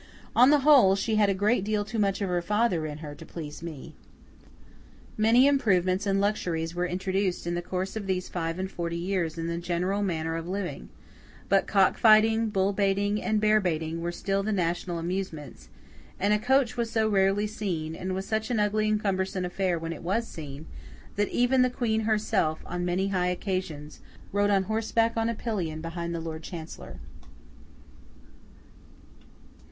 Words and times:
On 0.35 0.49
the 0.49 0.61
whole, 0.61 0.95
she 0.95 1.17
had 1.17 1.29
a 1.29 1.33
great 1.35 1.63
deal 1.63 1.85
too 1.85 1.99
much 1.99 2.21
of 2.21 2.27
her 2.27 2.41
father 2.41 2.87
in 2.87 2.97
her, 3.05 3.13
to 3.13 3.23
please 3.23 3.61
me. 3.61 3.93
Many 5.15 5.45
improvements 5.45 6.07
and 6.07 6.19
luxuries 6.19 6.73
were 6.73 6.87
introduced 6.87 7.45
in 7.45 7.53
the 7.53 7.61
course 7.61 7.95
of 7.95 8.07
these 8.07 8.27
five 8.27 8.57
and 8.57 8.71
forty 8.71 8.97
years 8.97 9.37
in 9.37 9.45
the 9.45 9.59
general 9.59 10.01
manner 10.01 10.35
of 10.37 10.47
living; 10.47 10.89
but 11.49 11.67
cock 11.67 11.99
fighting, 11.99 12.49
bull 12.49 12.73
baiting, 12.73 13.21
and 13.21 13.39
bear 13.39 13.59
baiting, 13.61 14.01
were 14.01 14.11
still 14.11 14.41
the 14.41 14.51
national 14.51 14.97
amusements; 14.97 15.69
and 16.19 16.33
a 16.33 16.39
coach 16.39 16.75
was 16.75 16.89
so 16.89 17.07
rarely 17.07 17.45
seen, 17.45 17.93
and 17.95 18.15
was 18.15 18.25
such 18.25 18.49
an 18.49 18.59
ugly 18.59 18.89
and 18.89 19.03
cumbersome 19.03 19.45
affair 19.45 19.77
when 19.77 19.93
it 19.93 20.01
was 20.01 20.27
seen, 20.27 20.65
that 21.15 21.27
even 21.29 21.61
the 21.61 21.69
Queen 21.69 22.01
herself, 22.05 22.63
on 22.65 22.83
many 22.83 23.09
high 23.09 23.27
occasions, 23.27 23.99
rode 24.31 24.49
on 24.49 24.63
horseback 24.63 25.13
on 25.15 25.29
a 25.29 25.35
pillion 25.35 25.79
behind 25.79 26.15
the 26.15 26.19
Lord 26.19 26.41
Chancellor. 26.41 26.99